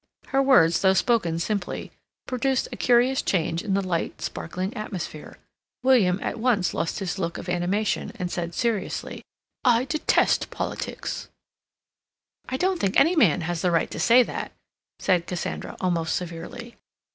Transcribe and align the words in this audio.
Her 0.29 0.41
words, 0.41 0.81
though 0.81 0.95
spoken 0.95 1.37
simply, 1.37 1.91
produced 2.25 2.67
a 2.71 2.75
curious 2.75 3.21
change 3.21 3.61
in 3.61 3.75
the 3.75 3.87
light, 3.87 4.19
sparkling 4.19 4.75
atmosphere. 4.75 5.37
William 5.83 6.19
at 6.23 6.39
once 6.39 6.73
lost 6.73 6.97
his 6.97 7.19
look 7.19 7.37
of 7.37 7.47
animation 7.47 8.11
and 8.15 8.31
said 8.31 8.55
seriously: 8.55 9.21
"I 9.63 9.85
detest 9.85 10.49
politics." 10.49 11.29
"I 12.49 12.57
don't 12.57 12.79
think 12.79 12.99
any 12.99 13.15
man 13.15 13.41
has 13.41 13.61
the 13.61 13.69
right 13.69 13.91
to 13.91 13.99
say 13.99 14.23
that," 14.23 14.53
said 14.97 15.27
Cassandra, 15.27 15.77
almost 15.79 16.15
severely. 16.15 16.77